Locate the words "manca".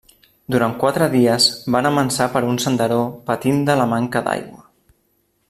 3.93-4.27